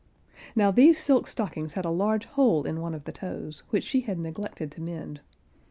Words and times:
Now 0.55 0.71
these 0.71 0.97
silk 0.97 1.27
stockings 1.27 1.73
had 1.73 1.85
a 1.85 1.91
large 1.91 2.25
hole 2.25 2.63
in 2.63 2.81
one 2.81 2.95
of 2.95 3.03
the 3.03 3.11
toes, 3.11 3.61
which 3.69 3.83
she 3.83 4.01
had 4.01 4.17
neglected 4.17 4.71
to 4.71 4.81
mend. 4.81 5.21